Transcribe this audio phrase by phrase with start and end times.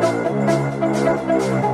[0.00, 1.67] Música